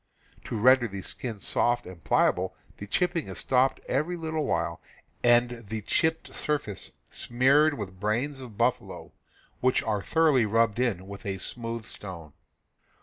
[0.45, 4.81] To ren der the skin soft and pliable the chipping is stopped every little while
[5.23, 9.11] and the chipped surface smeared with brains of buffalo,
[9.59, 12.33] which are thoroughly rubbed in with a smoothe stone.